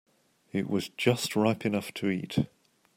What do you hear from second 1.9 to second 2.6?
to eat.